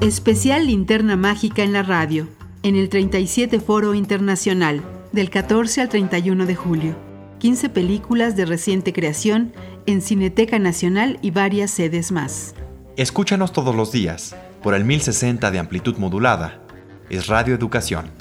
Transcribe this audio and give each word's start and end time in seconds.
Especial 0.00 0.68
Linterna 0.68 1.16
Mágica 1.16 1.64
en 1.64 1.72
la 1.72 1.82
radio, 1.82 2.28
en 2.62 2.76
el 2.76 2.88
37 2.88 3.58
Foro 3.58 3.94
Internacional, 3.94 4.80
del 5.10 5.28
14 5.28 5.80
al 5.80 5.88
31 5.88 6.46
de 6.46 6.54
julio. 6.54 6.96
15 7.40 7.68
películas 7.68 8.36
de 8.36 8.44
reciente 8.44 8.92
creación 8.92 9.52
en 9.86 10.00
Cineteca 10.00 10.60
Nacional 10.60 11.18
y 11.20 11.32
varias 11.32 11.72
sedes 11.72 12.12
más. 12.12 12.54
Escúchanos 12.96 13.52
todos 13.52 13.74
los 13.74 13.90
días 13.90 14.36
por 14.62 14.74
el 14.74 14.84
1060 14.84 15.50
de 15.50 15.58
amplitud 15.58 15.96
modulada. 15.96 16.62
Es 17.10 17.26
Radio 17.26 17.56
Educación. 17.56 18.12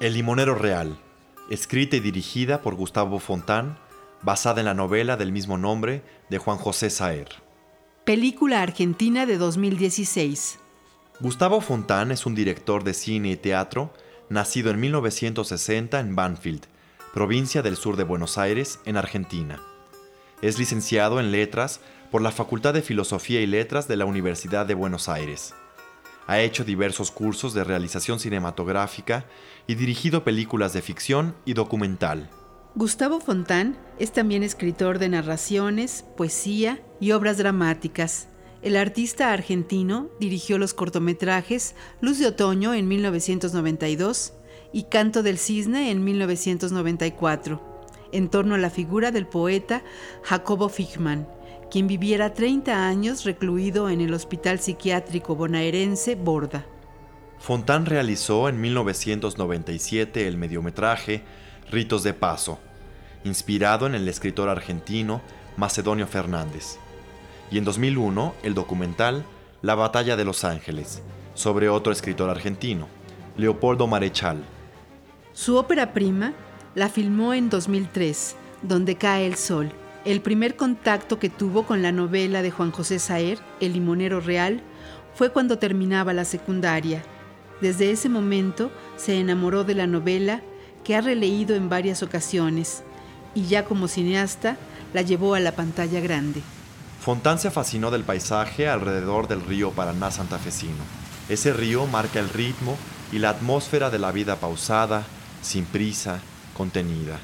El 0.00 0.14
limonero 0.14 0.56
real, 0.56 0.98
escrita 1.50 1.96
y 1.96 2.00
dirigida 2.00 2.62
por 2.62 2.74
Gustavo 2.74 3.18
Fontán, 3.18 3.78
basada 4.22 4.60
en 4.60 4.66
la 4.66 4.74
novela 4.74 5.16
del 5.16 5.32
mismo 5.32 5.58
nombre 5.58 6.02
de 6.28 6.38
Juan 6.38 6.58
José 6.58 6.90
Saer. 6.90 7.28
Película 8.04 8.62
argentina 8.62 9.26
de 9.26 9.38
2016. 9.38 10.58
Gustavo 11.20 11.60
Fontán 11.60 12.12
es 12.12 12.26
un 12.26 12.34
director 12.34 12.84
de 12.84 12.94
cine 12.94 13.30
y 13.30 13.36
teatro 13.36 13.92
nacido 14.28 14.70
en 14.70 14.80
1960 14.80 15.98
en 16.00 16.14
Banfield, 16.14 16.66
provincia 17.14 17.62
del 17.62 17.76
sur 17.76 17.96
de 17.96 18.04
Buenos 18.04 18.38
Aires, 18.38 18.80
en 18.84 18.96
Argentina. 18.96 19.60
Es 20.42 20.58
licenciado 20.58 21.18
en 21.18 21.32
letras 21.32 21.80
por 22.10 22.22
la 22.22 22.30
Facultad 22.30 22.74
de 22.74 22.82
Filosofía 22.82 23.40
y 23.40 23.46
Letras 23.46 23.88
de 23.88 23.96
la 23.96 24.04
Universidad 24.04 24.66
de 24.66 24.74
Buenos 24.74 25.08
Aires. 25.08 25.54
Ha 26.28 26.40
hecho 26.40 26.62
diversos 26.62 27.10
cursos 27.10 27.54
de 27.54 27.64
realización 27.64 28.20
cinematográfica 28.20 29.24
y 29.66 29.76
dirigido 29.76 30.24
películas 30.24 30.74
de 30.74 30.82
ficción 30.82 31.34
y 31.46 31.54
documental. 31.54 32.28
Gustavo 32.74 33.18
Fontán 33.18 33.78
es 33.98 34.12
también 34.12 34.42
escritor 34.42 34.98
de 34.98 35.08
narraciones, 35.08 36.04
poesía 36.18 36.82
y 37.00 37.12
obras 37.12 37.38
dramáticas. 37.38 38.28
El 38.60 38.76
artista 38.76 39.32
argentino 39.32 40.10
dirigió 40.20 40.58
los 40.58 40.74
cortometrajes 40.74 41.74
Luz 42.02 42.18
de 42.18 42.26
Otoño 42.26 42.74
en 42.74 42.88
1992 42.88 44.34
y 44.70 44.82
Canto 44.82 45.22
del 45.22 45.38
Cisne 45.38 45.90
en 45.90 46.04
1994, 46.04 47.88
en 48.12 48.28
torno 48.28 48.54
a 48.54 48.58
la 48.58 48.68
figura 48.68 49.12
del 49.12 49.26
poeta 49.26 49.82
Jacobo 50.24 50.68
Fichmann, 50.68 51.26
quien 51.70 51.86
viviera 51.86 52.32
30 52.32 52.86
años 52.86 53.24
recluido 53.24 53.90
en 53.90 54.00
el 54.00 54.14
Hospital 54.14 54.58
Psiquiátrico 54.58 55.34
Bonaerense 55.36 56.14
Borda. 56.14 56.64
Fontán 57.38 57.86
realizó 57.86 58.48
en 58.48 58.60
1997 58.60 60.26
el 60.26 60.36
mediometraje 60.36 61.22
Ritos 61.70 62.02
de 62.02 62.14
Paso, 62.14 62.58
inspirado 63.24 63.86
en 63.86 63.94
el 63.94 64.08
escritor 64.08 64.48
argentino 64.48 65.20
Macedonio 65.56 66.06
Fernández, 66.06 66.78
y 67.50 67.58
en 67.58 67.64
2001 67.64 68.34
el 68.42 68.54
documental 68.54 69.24
La 69.62 69.74
Batalla 69.74 70.16
de 70.16 70.24
Los 70.24 70.44
Ángeles, 70.44 71.02
sobre 71.34 71.68
otro 71.68 71.92
escritor 71.92 72.30
argentino, 72.30 72.88
Leopoldo 73.36 73.86
Marechal. 73.86 74.42
Su 75.32 75.56
ópera 75.56 75.92
prima 75.92 76.32
la 76.74 76.88
filmó 76.88 77.34
en 77.34 77.50
2003, 77.50 78.36
Donde 78.62 78.96
cae 78.96 79.26
el 79.26 79.36
sol, 79.36 79.70
el 80.04 80.20
primer 80.20 80.56
contacto 80.56 81.18
que 81.18 81.28
tuvo 81.28 81.64
con 81.64 81.82
la 81.82 81.92
novela 81.92 82.42
de 82.42 82.50
Juan 82.50 82.70
José 82.70 82.98
Saer, 82.98 83.38
El 83.60 83.72
limonero 83.72 84.20
real, 84.20 84.62
fue 85.14 85.30
cuando 85.30 85.58
terminaba 85.58 86.12
la 86.12 86.24
secundaria. 86.24 87.02
Desde 87.60 87.90
ese 87.90 88.08
momento 88.08 88.70
se 88.96 89.18
enamoró 89.18 89.64
de 89.64 89.74
la 89.74 89.86
novela 89.86 90.40
que 90.84 90.94
ha 90.94 91.00
releído 91.00 91.56
en 91.56 91.68
varias 91.68 92.02
ocasiones 92.02 92.82
y 93.34 93.46
ya 93.46 93.64
como 93.64 93.88
cineasta 93.88 94.56
la 94.94 95.02
llevó 95.02 95.34
a 95.34 95.40
la 95.40 95.52
pantalla 95.52 96.00
grande. 96.00 96.42
Fontán 97.00 97.38
se 97.38 97.50
fascinó 97.50 97.90
del 97.90 98.04
paisaje 98.04 98.68
alrededor 98.68 99.28
del 99.28 99.44
río 99.44 99.72
Paraná 99.72 100.10
santafesino. 100.10 100.84
Ese 101.28 101.52
río 101.52 101.86
marca 101.86 102.20
el 102.20 102.28
ritmo 102.28 102.76
y 103.12 103.18
la 103.18 103.30
atmósfera 103.30 103.90
de 103.90 103.98
la 103.98 104.12
vida 104.12 104.36
pausada, 104.36 105.04
sin 105.42 105.64
prisa, 105.64 106.20
contenida. 106.56 107.18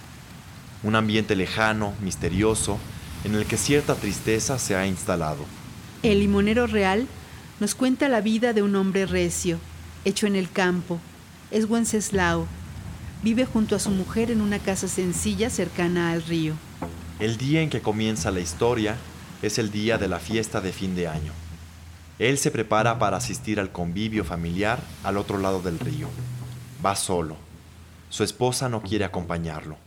Un 0.84 0.96
ambiente 0.96 1.34
lejano, 1.34 1.94
misterioso, 2.02 2.78
en 3.24 3.34
el 3.34 3.46
que 3.46 3.56
cierta 3.56 3.94
tristeza 3.94 4.58
se 4.58 4.76
ha 4.76 4.86
instalado. 4.86 5.44
El 6.02 6.20
limonero 6.20 6.66
real 6.66 7.06
nos 7.58 7.74
cuenta 7.74 8.10
la 8.10 8.20
vida 8.20 8.52
de 8.52 8.62
un 8.62 8.76
hombre 8.76 9.06
recio, 9.06 9.58
hecho 10.04 10.26
en 10.26 10.36
el 10.36 10.50
campo. 10.50 11.00
Es 11.50 11.64
Wenceslao. 11.64 12.46
Vive 13.22 13.46
junto 13.46 13.74
a 13.74 13.78
su 13.78 13.90
mujer 13.90 14.30
en 14.30 14.42
una 14.42 14.58
casa 14.58 14.86
sencilla 14.86 15.48
cercana 15.48 16.12
al 16.12 16.22
río. 16.22 16.52
El 17.18 17.38
día 17.38 17.62
en 17.62 17.70
que 17.70 17.80
comienza 17.80 18.30
la 18.30 18.40
historia 18.40 18.96
es 19.40 19.58
el 19.58 19.70
día 19.70 19.96
de 19.96 20.08
la 20.08 20.18
fiesta 20.18 20.60
de 20.60 20.72
fin 20.72 20.94
de 20.94 21.08
año. 21.08 21.32
Él 22.18 22.36
se 22.36 22.50
prepara 22.50 22.98
para 22.98 23.16
asistir 23.16 23.58
al 23.58 23.72
convivio 23.72 24.22
familiar 24.22 24.80
al 25.02 25.16
otro 25.16 25.38
lado 25.38 25.62
del 25.62 25.78
río. 25.78 26.08
Va 26.84 26.94
solo. 26.94 27.36
Su 28.10 28.22
esposa 28.22 28.68
no 28.68 28.82
quiere 28.82 29.06
acompañarlo. 29.06 29.78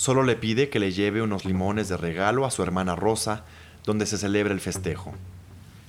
Solo 0.00 0.22
le 0.22 0.34
pide 0.34 0.70
que 0.70 0.78
le 0.78 0.92
lleve 0.92 1.20
unos 1.20 1.44
limones 1.44 1.90
de 1.90 1.98
regalo 1.98 2.46
a 2.46 2.50
su 2.50 2.62
hermana 2.62 2.96
Rosa, 2.96 3.44
donde 3.84 4.06
se 4.06 4.16
celebra 4.16 4.54
el 4.54 4.60
festejo. 4.60 5.12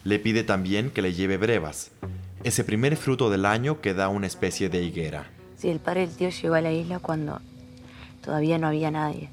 Le 0.03 0.19
pide 0.19 0.43
también 0.43 0.91
que 0.91 1.01
le 1.01 1.13
lleve 1.13 1.37
brevas, 1.37 1.91
ese 2.43 2.65
primer 2.65 2.97
fruto 2.97 3.29
del 3.29 3.45
año 3.45 3.79
que 3.79 3.93
da 3.93 4.09
una 4.09 4.27
especie 4.27 4.67
de 4.67 4.83
higuera. 4.83 5.31
Sí, 5.57 5.69
el 5.69 5.79
padre 5.79 6.07
del 6.07 6.17
tío 6.17 6.29
llegó 6.29 6.55
a 6.55 6.59
la 6.59 6.73
isla 6.73 6.99
cuando 6.99 7.39
todavía 8.21 8.57
no 8.57 8.67
había 8.67 8.91
nadie. 8.91 9.29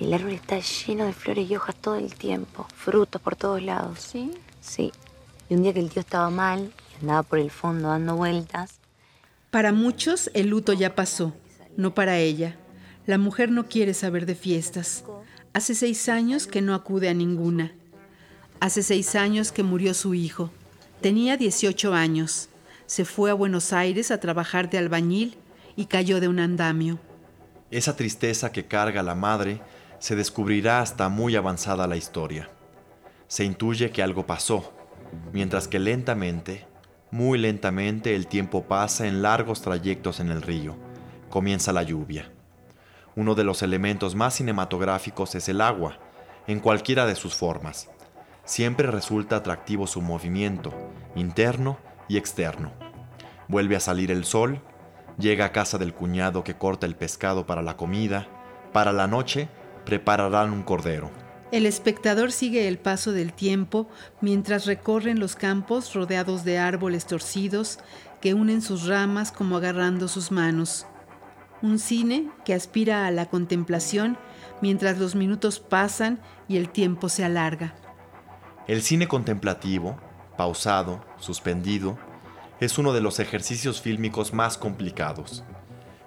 El 0.00 0.12
árbol 0.12 0.32
está 0.32 0.58
lleno 0.58 1.04
de 1.04 1.12
flores 1.12 1.48
y 1.48 1.54
hojas 1.54 1.76
todo 1.76 1.94
el 1.94 2.12
tiempo, 2.16 2.66
frutos 2.74 3.22
por 3.22 3.36
todos 3.36 3.62
lados. 3.62 4.00
¿Sí? 4.00 4.32
Sí. 4.60 4.90
Y 5.48 5.54
un 5.54 5.62
día 5.62 5.72
que 5.72 5.78
el 5.78 5.90
tío 5.90 6.00
estaba 6.00 6.28
mal 6.28 6.72
y 6.92 7.02
andaba 7.02 7.22
por 7.22 7.38
el 7.38 7.52
fondo 7.52 7.86
dando 7.86 8.16
vueltas. 8.16 8.80
Para 9.52 9.70
muchos 9.72 10.28
el 10.34 10.48
luto 10.48 10.72
ya 10.72 10.96
pasó, 10.96 11.32
no 11.76 11.94
para 11.94 12.18
ella. 12.18 12.56
La 13.06 13.18
mujer 13.18 13.50
no 13.50 13.66
quiere 13.66 13.94
saber 13.94 14.26
de 14.26 14.34
fiestas. 14.34 15.04
Hace 15.52 15.74
seis 15.74 16.08
años 16.08 16.46
que 16.46 16.62
no 16.62 16.74
acude 16.74 17.08
a 17.08 17.14
ninguna. 17.14 17.72
Hace 18.60 18.82
seis 18.82 19.14
años 19.14 19.52
que 19.52 19.62
murió 19.62 19.94
su 19.94 20.14
hijo. 20.14 20.50
Tenía 21.00 21.36
18 21.36 21.94
años. 21.94 22.50
Se 22.86 23.04
fue 23.04 23.30
a 23.30 23.34
Buenos 23.34 23.72
Aires 23.72 24.10
a 24.10 24.20
trabajar 24.20 24.68
de 24.68 24.78
albañil 24.78 25.36
y 25.76 25.86
cayó 25.86 26.20
de 26.20 26.28
un 26.28 26.38
andamio. 26.40 26.98
Esa 27.70 27.96
tristeza 27.96 28.52
que 28.52 28.66
carga 28.66 29.02
la 29.02 29.14
madre 29.14 29.62
se 29.98 30.14
descubrirá 30.14 30.80
hasta 30.80 31.08
muy 31.08 31.36
avanzada 31.36 31.86
la 31.86 31.96
historia. 31.96 32.50
Se 33.28 33.44
intuye 33.44 33.90
que 33.90 34.02
algo 34.02 34.26
pasó, 34.26 34.72
mientras 35.32 35.68
que 35.68 35.78
lentamente, 35.78 36.66
muy 37.10 37.38
lentamente 37.38 38.14
el 38.14 38.26
tiempo 38.26 38.64
pasa 38.64 39.06
en 39.06 39.22
largos 39.22 39.62
trayectos 39.62 40.20
en 40.20 40.30
el 40.30 40.42
río. 40.42 40.76
Comienza 41.28 41.72
la 41.72 41.82
lluvia. 41.82 42.30
Uno 43.20 43.34
de 43.34 43.44
los 43.44 43.62
elementos 43.62 44.14
más 44.14 44.36
cinematográficos 44.36 45.34
es 45.34 45.50
el 45.50 45.60
agua, 45.60 45.98
en 46.46 46.58
cualquiera 46.58 47.04
de 47.04 47.14
sus 47.14 47.34
formas. 47.34 47.90
Siempre 48.46 48.90
resulta 48.90 49.36
atractivo 49.36 49.86
su 49.86 50.00
movimiento, 50.00 50.72
interno 51.14 51.76
y 52.08 52.16
externo. 52.16 52.72
Vuelve 53.46 53.76
a 53.76 53.80
salir 53.80 54.10
el 54.10 54.24
sol, 54.24 54.62
llega 55.18 55.44
a 55.44 55.52
casa 55.52 55.76
del 55.76 55.92
cuñado 55.92 56.44
que 56.44 56.56
corta 56.56 56.86
el 56.86 56.96
pescado 56.96 57.44
para 57.44 57.60
la 57.60 57.76
comida, 57.76 58.26
para 58.72 58.90
la 58.90 59.06
noche 59.06 59.50
prepararán 59.84 60.50
un 60.50 60.62
cordero. 60.62 61.10
El 61.52 61.66
espectador 61.66 62.32
sigue 62.32 62.68
el 62.68 62.78
paso 62.78 63.12
del 63.12 63.34
tiempo 63.34 63.86
mientras 64.22 64.64
recorren 64.64 65.20
los 65.20 65.36
campos 65.36 65.92
rodeados 65.92 66.42
de 66.44 66.56
árboles 66.56 67.04
torcidos 67.04 67.80
que 68.22 68.32
unen 68.32 68.62
sus 68.62 68.86
ramas 68.86 69.30
como 69.30 69.58
agarrando 69.58 70.08
sus 70.08 70.30
manos. 70.30 70.86
Un 71.62 71.78
cine 71.78 72.30
que 72.44 72.54
aspira 72.54 73.06
a 73.06 73.10
la 73.10 73.26
contemplación 73.26 74.16
mientras 74.62 74.98
los 74.98 75.14
minutos 75.14 75.60
pasan 75.60 76.20
y 76.48 76.56
el 76.56 76.70
tiempo 76.70 77.08
se 77.08 77.24
alarga. 77.24 77.74
El 78.66 78.82
cine 78.82 79.08
contemplativo, 79.08 79.98
pausado, 80.36 81.04
suspendido, 81.18 81.98
es 82.60 82.78
uno 82.78 82.92
de 82.92 83.00
los 83.00 83.20
ejercicios 83.20 83.80
fílmicos 83.80 84.32
más 84.32 84.56
complicados. 84.56 85.44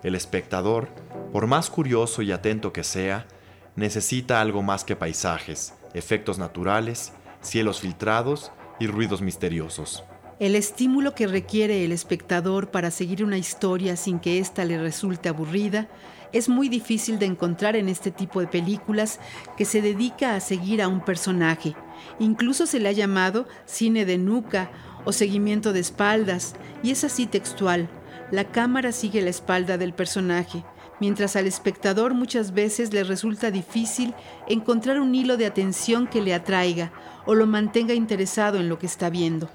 El 0.01 0.15
espectador, 0.15 0.89
por 1.31 1.47
más 1.47 1.69
curioso 1.69 2.21
y 2.21 2.31
atento 2.31 2.73
que 2.73 2.83
sea, 2.83 3.27
necesita 3.75 4.41
algo 4.41 4.61
más 4.63 4.83
que 4.83 4.95
paisajes, 4.95 5.73
efectos 5.93 6.39
naturales, 6.39 7.13
cielos 7.41 7.79
filtrados 7.79 8.51
y 8.79 8.87
ruidos 8.87 9.21
misteriosos. 9.21 10.03
El 10.39 10.55
estímulo 10.55 11.13
que 11.13 11.27
requiere 11.27 11.85
el 11.85 11.91
espectador 11.91 12.71
para 12.71 12.89
seguir 12.89 13.23
una 13.23 13.37
historia 13.37 13.95
sin 13.95 14.19
que 14.19 14.39
ésta 14.39 14.65
le 14.65 14.81
resulte 14.81 15.29
aburrida 15.29 15.87
es 16.31 16.49
muy 16.49 16.69
difícil 16.69 17.19
de 17.19 17.27
encontrar 17.27 17.75
en 17.75 17.87
este 17.87 18.09
tipo 18.09 18.39
de 18.39 18.47
películas 18.47 19.19
que 19.55 19.65
se 19.65 19.83
dedica 19.83 20.35
a 20.35 20.39
seguir 20.39 20.81
a 20.81 20.87
un 20.87 21.05
personaje. 21.05 21.75
Incluso 22.19 22.65
se 22.65 22.79
le 22.79 22.89
ha 22.89 22.93
llamado 22.93 23.47
cine 23.65 24.05
de 24.05 24.17
nuca 24.17 24.71
o 25.05 25.13
seguimiento 25.13 25.71
de 25.71 25.81
espaldas, 25.81 26.55
y 26.81 26.89
es 26.89 27.03
así 27.03 27.27
textual. 27.27 27.87
La 28.31 28.45
cámara 28.45 28.91
sigue 28.91 29.21
la 29.21 29.29
espalda 29.29 29.77
del 29.77 29.93
personaje, 29.93 30.65
mientras 30.99 31.35
al 31.35 31.45
espectador 31.45 32.15
muchas 32.15 32.55
veces 32.55 32.91
le 32.91 33.03
resulta 33.03 33.51
difícil 33.51 34.15
encontrar 34.47 34.99
un 34.99 35.13
hilo 35.13 35.37
de 35.37 35.45
atención 35.45 36.07
que 36.07 36.23
le 36.23 36.33
atraiga 36.33 36.91
o 37.27 37.35
lo 37.35 37.45
mantenga 37.45 37.93
interesado 37.93 38.57
en 38.57 38.69
lo 38.69 38.79
que 38.79 38.87
está 38.87 39.11
viendo. 39.11 39.49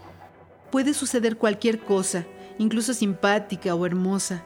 Puede 0.70 0.94
suceder 0.94 1.38
cualquier 1.38 1.81
cosa, 1.81 2.26
incluso 2.59 2.93
simpática 2.93 3.75
o 3.75 3.87
hermosa, 3.87 4.44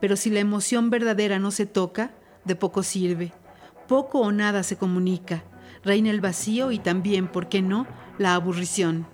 pero 0.00 0.16
si 0.16 0.30
la 0.30 0.40
emoción 0.40 0.90
verdadera 0.90 1.38
no 1.38 1.50
se 1.50 1.66
toca, 1.66 2.12
de 2.44 2.54
poco 2.54 2.82
sirve. 2.82 3.32
Poco 3.88 4.20
o 4.20 4.32
nada 4.32 4.62
se 4.62 4.76
comunica. 4.76 5.44
Reina 5.82 6.10
el 6.10 6.20
vacío 6.20 6.70
y 6.70 6.78
también, 6.78 7.28
¿por 7.28 7.48
qué 7.48 7.62
no?, 7.62 7.86
la 8.18 8.34
aburrición. 8.34 9.06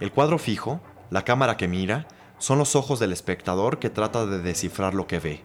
El 0.00 0.12
cuadro 0.12 0.38
fijo, 0.38 0.80
la 1.10 1.24
cámara 1.24 1.56
que 1.56 1.68
mira, 1.68 2.06
son 2.38 2.58
los 2.58 2.76
ojos 2.76 3.00
del 3.00 3.12
espectador 3.12 3.78
que 3.78 3.90
trata 3.90 4.26
de 4.26 4.40
descifrar 4.40 4.94
lo 4.94 5.06
que 5.06 5.18
ve. 5.18 5.42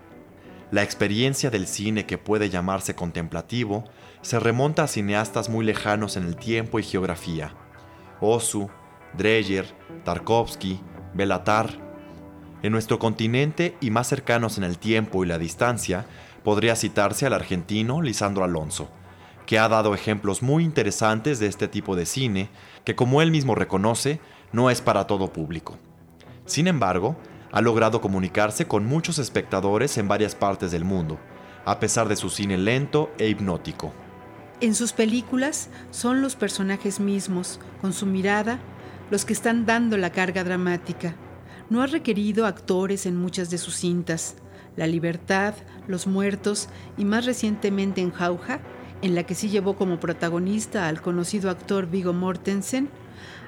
La 0.71 0.83
experiencia 0.83 1.49
del 1.49 1.67
cine 1.67 2.05
que 2.05 2.17
puede 2.17 2.49
llamarse 2.49 2.95
contemplativo 2.95 3.83
se 4.21 4.39
remonta 4.39 4.83
a 4.83 4.87
cineastas 4.87 5.49
muy 5.49 5.65
lejanos 5.65 6.17
en 6.17 6.23
el 6.23 6.35
tiempo 6.35 6.79
y 6.79 6.83
geografía. 6.83 7.53
Osu, 8.21 8.69
Dreyer, 9.17 9.65
Tarkovsky, 10.03 10.79
Belatar. 11.13 11.69
En 12.61 12.71
nuestro 12.71 12.97
continente 12.99 13.75
y 13.81 13.91
más 13.91 14.07
cercanos 14.07 14.57
en 14.57 14.63
el 14.63 14.77
tiempo 14.77 15.23
y 15.23 15.27
la 15.27 15.37
distancia, 15.37 16.05
podría 16.43 16.75
citarse 16.75 17.25
al 17.25 17.33
argentino 17.33 18.01
Lisandro 18.01 18.43
Alonso, 18.43 18.89
que 19.45 19.59
ha 19.59 19.67
dado 19.67 19.93
ejemplos 19.93 20.41
muy 20.41 20.63
interesantes 20.63 21.39
de 21.39 21.47
este 21.47 21.67
tipo 21.67 21.95
de 21.95 22.05
cine, 22.05 22.49
que 22.85 22.95
como 22.95 23.21
él 23.21 23.31
mismo 23.31 23.55
reconoce, 23.55 24.19
no 24.51 24.69
es 24.69 24.81
para 24.81 25.07
todo 25.07 25.33
público. 25.33 25.77
Sin 26.45 26.67
embargo, 26.67 27.15
ha 27.51 27.61
logrado 27.61 28.01
comunicarse 28.01 28.67
con 28.67 28.85
muchos 28.85 29.19
espectadores 29.19 29.97
en 29.97 30.07
varias 30.07 30.35
partes 30.35 30.71
del 30.71 30.85
mundo, 30.85 31.19
a 31.65 31.79
pesar 31.79 32.07
de 32.07 32.15
su 32.15 32.29
cine 32.29 32.57
lento 32.57 33.11
e 33.17 33.27
hipnótico. 33.27 33.93
En 34.59 34.75
sus 34.75 34.93
películas 34.93 35.69
son 35.91 36.21
los 36.21 36.35
personajes 36.35 36.99
mismos, 36.99 37.59
con 37.81 37.93
su 37.93 38.05
mirada, 38.05 38.59
los 39.13 39.25
que 39.25 39.33
están 39.33 39.67
dando 39.67 39.95
la 39.95 40.11
carga 40.11 40.43
dramática. 40.43 41.13
No 41.69 41.83
ha 41.83 41.85
requerido 41.85 42.47
actores 42.47 43.05
en 43.05 43.15
muchas 43.15 43.51
de 43.51 43.59
sus 43.59 43.75
cintas. 43.75 44.37
La 44.75 44.87
libertad, 44.87 45.53
Los 45.87 46.07
muertos 46.07 46.67
y 46.97 47.05
más 47.05 47.23
recientemente 47.23 48.01
en 48.01 48.09
Jauja, 48.09 48.59
en 49.03 49.13
la 49.13 49.21
que 49.21 49.35
sí 49.35 49.49
llevó 49.49 49.75
como 49.75 49.99
protagonista 49.99 50.87
al 50.87 50.99
conocido 51.03 51.51
actor 51.51 51.85
Vigo 51.85 52.11
Mortensen, 52.11 52.89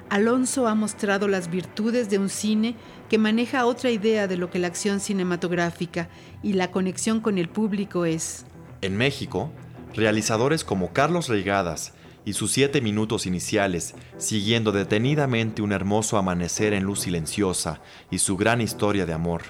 Alonso 0.08 0.68
ha 0.68 0.76
mostrado 0.76 1.26
las 1.26 1.50
virtudes 1.50 2.08
de 2.10 2.20
un 2.20 2.28
cine 2.28 2.76
que 3.08 3.18
maneja 3.18 3.66
otra 3.66 3.90
idea 3.90 4.28
de 4.28 4.36
lo 4.36 4.50
que 4.50 4.60
la 4.60 4.68
acción 4.68 5.00
cinematográfica 5.00 6.08
y 6.44 6.52
la 6.52 6.70
conexión 6.70 7.20
con 7.20 7.38
el 7.38 7.48
público 7.48 8.04
es. 8.04 8.46
En 8.82 8.96
México, 8.96 9.50
realizadores 9.96 10.62
como 10.62 10.92
Carlos 10.92 11.28
Reigadas 11.28 11.92
y 12.26 12.34
sus 12.34 12.50
siete 12.50 12.82
minutos 12.82 13.24
iniciales, 13.24 13.94
siguiendo 14.18 14.72
detenidamente 14.72 15.62
un 15.62 15.72
hermoso 15.72 16.18
amanecer 16.18 16.74
en 16.74 16.82
luz 16.82 17.00
silenciosa 17.00 17.80
y 18.10 18.18
su 18.18 18.36
gran 18.36 18.60
historia 18.60 19.06
de 19.06 19.14
amor. 19.14 19.42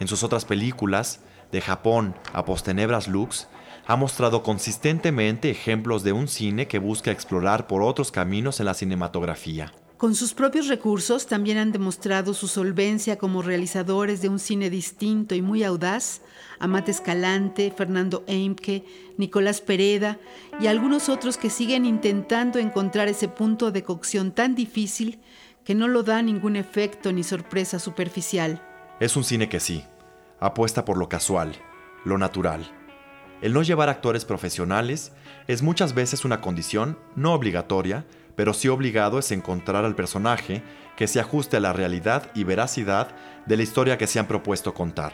En 0.00 0.08
sus 0.08 0.24
otras 0.24 0.44
películas, 0.44 1.20
de 1.52 1.60
Japón 1.60 2.14
a 2.32 2.44
Postenebras 2.44 3.06
Lux, 3.06 3.48
ha 3.86 3.96
mostrado 3.96 4.42
consistentemente 4.42 5.50
ejemplos 5.50 6.02
de 6.02 6.12
un 6.12 6.26
cine 6.26 6.68
que 6.68 6.78
busca 6.78 7.10
explorar 7.10 7.66
por 7.66 7.82
otros 7.82 8.10
caminos 8.10 8.60
en 8.60 8.66
la 8.66 8.74
cinematografía. 8.74 9.72
Con 10.00 10.14
sus 10.14 10.32
propios 10.32 10.66
recursos 10.68 11.26
también 11.26 11.58
han 11.58 11.72
demostrado 11.72 12.32
su 12.32 12.48
solvencia 12.48 13.18
como 13.18 13.42
realizadores 13.42 14.22
de 14.22 14.30
un 14.30 14.38
cine 14.38 14.70
distinto 14.70 15.34
y 15.34 15.42
muy 15.42 15.62
audaz, 15.62 16.22
Amate 16.58 16.90
Escalante, 16.90 17.70
Fernando 17.70 18.24
Eimke, 18.26 18.86
Nicolás 19.18 19.60
Pereda 19.60 20.18
y 20.58 20.68
algunos 20.68 21.10
otros 21.10 21.36
que 21.36 21.50
siguen 21.50 21.84
intentando 21.84 22.58
encontrar 22.58 23.08
ese 23.08 23.28
punto 23.28 23.72
de 23.72 23.84
cocción 23.84 24.32
tan 24.32 24.54
difícil 24.54 25.20
que 25.66 25.74
no 25.74 25.86
lo 25.86 26.02
da 26.02 26.22
ningún 26.22 26.56
efecto 26.56 27.12
ni 27.12 27.22
sorpresa 27.22 27.78
superficial. 27.78 28.66
Es 29.00 29.16
un 29.16 29.24
cine 29.24 29.50
que 29.50 29.60
sí, 29.60 29.84
apuesta 30.38 30.86
por 30.86 30.96
lo 30.96 31.10
casual, 31.10 31.54
lo 32.06 32.16
natural 32.16 32.72
el 33.42 33.54
no 33.54 33.62
llevar 33.62 33.88
actores 33.88 34.24
profesionales 34.24 35.12
es 35.48 35.62
muchas 35.62 35.94
veces 35.94 36.24
una 36.24 36.40
condición 36.40 36.98
no 37.16 37.32
obligatoria, 37.32 38.04
pero 38.36 38.54
sí 38.54 38.68
obligado 38.68 39.18
es 39.18 39.30
encontrar 39.32 39.84
al 39.84 39.94
personaje 39.94 40.62
que 40.96 41.06
se 41.06 41.20
ajuste 41.20 41.56
a 41.56 41.60
la 41.60 41.72
realidad 41.72 42.30
y 42.34 42.44
veracidad 42.44 43.14
de 43.46 43.56
la 43.56 43.62
historia 43.62 43.98
que 43.98 44.06
se 44.06 44.18
han 44.18 44.28
propuesto 44.28 44.74
contar. 44.74 45.12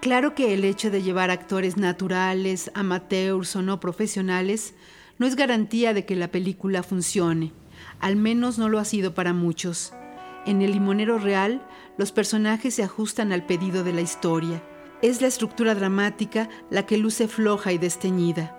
Claro 0.00 0.34
que 0.34 0.54
el 0.54 0.64
hecho 0.64 0.90
de 0.90 1.02
llevar 1.02 1.30
actores 1.30 1.76
naturales, 1.76 2.70
amateurs 2.74 3.56
o 3.56 3.62
no 3.62 3.80
profesionales 3.80 4.74
no 5.18 5.26
es 5.26 5.36
garantía 5.36 5.94
de 5.94 6.04
que 6.04 6.16
la 6.16 6.28
película 6.28 6.82
funcione. 6.82 7.52
Al 8.00 8.16
menos 8.16 8.58
no 8.58 8.68
lo 8.68 8.78
ha 8.78 8.84
sido 8.84 9.14
para 9.14 9.32
muchos. 9.32 9.92
En 10.46 10.62
El 10.62 10.72
limonero 10.72 11.18
real, 11.18 11.66
los 11.98 12.12
personajes 12.12 12.74
se 12.74 12.82
ajustan 12.82 13.32
al 13.32 13.44
pedido 13.46 13.84
de 13.84 13.92
la 13.92 14.02
historia 14.02 14.62
es 15.02 15.20
la 15.20 15.28
estructura 15.28 15.74
dramática 15.74 16.48
la 16.70 16.86
que 16.86 16.96
luce 16.96 17.28
floja 17.28 17.72
y 17.72 17.78
desteñida. 17.78 18.56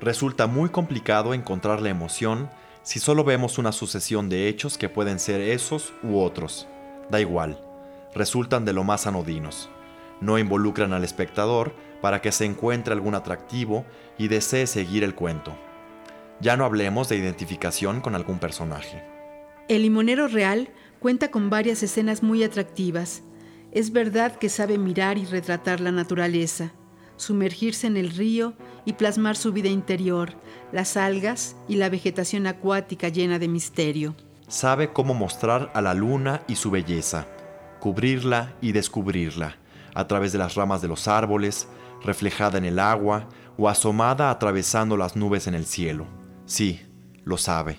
Resulta 0.00 0.46
muy 0.46 0.68
complicado 0.68 1.34
encontrar 1.34 1.80
la 1.80 1.88
emoción 1.88 2.50
si 2.84 3.00
solo 3.00 3.24
vemos 3.24 3.58
una 3.58 3.72
sucesión 3.72 4.28
de 4.28 4.48
hechos 4.48 4.78
que 4.78 4.88
pueden 4.88 5.18
ser 5.18 5.40
esos 5.40 5.92
u 6.02 6.20
otros. 6.20 6.68
Da 7.10 7.20
igual, 7.20 7.58
resultan 8.14 8.64
de 8.64 8.74
lo 8.74 8.84
más 8.84 9.06
anodinos. 9.06 9.70
No 10.20 10.38
involucran 10.38 10.92
al 10.92 11.02
espectador 11.02 11.74
para 12.00 12.20
que 12.20 12.30
se 12.30 12.44
encuentre 12.44 12.92
algún 12.92 13.14
atractivo 13.14 13.84
y 14.18 14.28
desee 14.28 14.66
seguir 14.66 15.02
el 15.02 15.14
cuento. 15.14 15.56
Ya 16.40 16.56
no 16.56 16.64
hablemos 16.64 17.08
de 17.08 17.16
identificación 17.16 18.00
con 18.00 18.14
algún 18.14 18.38
personaje. 18.38 19.02
El 19.68 19.82
limonero 19.82 20.28
real 20.28 20.68
cuenta 21.00 21.30
con 21.30 21.48
varias 21.48 21.82
escenas 21.82 22.22
muy 22.22 22.44
atractivas, 22.44 23.22
es 23.72 23.92
verdad 23.92 24.36
que 24.36 24.48
sabe 24.48 24.78
mirar 24.78 25.18
y 25.18 25.24
retratar 25.24 25.80
la 25.80 25.90
naturaleza, 25.90 26.72
sumergirse 27.16 27.86
en 27.86 27.96
el 27.96 28.10
río 28.10 28.54
y 28.84 28.94
plasmar 28.94 29.36
su 29.36 29.52
vida 29.52 29.68
interior, 29.68 30.32
las 30.72 30.96
algas 30.96 31.56
y 31.68 31.76
la 31.76 31.88
vegetación 31.88 32.46
acuática 32.46 33.08
llena 33.08 33.38
de 33.38 33.48
misterio. 33.48 34.14
Sabe 34.48 34.92
cómo 34.92 35.14
mostrar 35.14 35.70
a 35.74 35.80
la 35.80 35.94
luna 35.94 36.42
y 36.46 36.56
su 36.56 36.70
belleza, 36.70 37.26
cubrirla 37.80 38.54
y 38.60 38.72
descubrirla, 38.72 39.56
a 39.94 40.06
través 40.06 40.32
de 40.32 40.38
las 40.38 40.54
ramas 40.54 40.82
de 40.82 40.88
los 40.88 41.08
árboles, 41.08 41.68
reflejada 42.02 42.58
en 42.58 42.64
el 42.64 42.78
agua 42.78 43.28
o 43.56 43.68
asomada 43.68 44.30
atravesando 44.30 44.96
las 44.96 45.16
nubes 45.16 45.46
en 45.46 45.54
el 45.54 45.64
cielo. 45.64 46.06
Sí, 46.46 46.82
lo 47.24 47.38
sabe. 47.38 47.78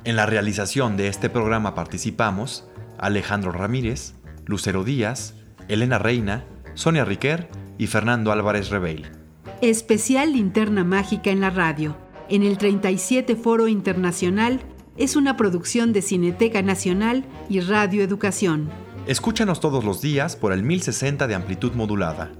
En 0.04 0.16
la 0.16 0.26
realización 0.26 0.96
de 0.96 1.08
este 1.08 1.30
programa 1.30 1.74
participamos 1.74 2.68
Alejandro 2.98 3.52
Ramírez, 3.52 4.14
Lucero 4.46 4.84
Díaz, 4.84 5.34
Elena 5.68 5.98
Reina, 5.98 6.44
Sonia 6.74 7.04
Riquer 7.04 7.48
y 7.78 7.86
Fernando 7.86 8.32
Álvarez 8.32 8.70
Rebeil. 8.70 9.10
Especial 9.60 10.32
Linterna 10.32 10.84
Mágica 10.84 11.30
en 11.30 11.40
la 11.40 11.50
radio 11.50 11.96
en 12.28 12.42
el 12.42 12.58
37 12.58 13.36
Foro 13.36 13.68
Internacional 13.68 14.60
es 14.98 15.16
una 15.16 15.36
producción 15.36 15.92
de 15.92 16.02
Cineteca 16.02 16.60
Nacional 16.60 17.24
y 17.48 17.60
Radio 17.60 18.02
Educación. 18.02 18.68
Escúchanos 19.06 19.60
todos 19.60 19.82
los 19.82 20.02
días 20.02 20.36
por 20.36 20.52
el 20.52 20.62
1060 20.62 21.26
de 21.26 21.34
amplitud 21.34 21.72
modulada. 21.72 22.30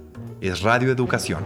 Es 0.41 0.61
Radio 0.61 0.91
Educación. 0.91 1.43